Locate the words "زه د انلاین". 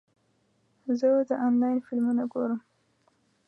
0.99-1.77